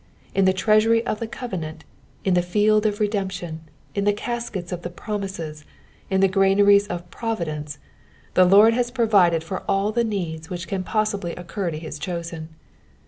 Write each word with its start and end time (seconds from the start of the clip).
In 0.33 0.45
the 0.45 0.51
treasury 0.51 1.05
of 1.05 1.19
the 1.19 1.27
covenant, 1.27 1.83
in 2.25 2.33
the 2.33 2.41
field 2.41 2.87
of 2.87 2.99
redemption, 2.99 3.61
in 3.93 4.03
the 4.03 4.13
caskets 4.13 4.71
of 4.71 4.81
the 4.81 4.89
promises, 4.89 5.63
in 6.09 6.21
the 6.21 6.27
granaries 6.27 6.87
of 6.87 7.11
providence, 7.11 7.77
the 8.33 8.43
Lord 8.45 8.73
has 8.73 8.89
provided 8.89 9.43
for 9.43 9.61
all 9.69 9.91
the 9.91 10.03
needs 10.03 10.49
which 10.49 10.67
can 10.67 10.83
posnbly 10.83 11.37
occur 11.37 11.69
to 11.69 11.77
his 11.77 11.99
chosen. 11.99 12.49